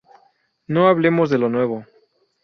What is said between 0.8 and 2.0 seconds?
hablemos de lo nuevo.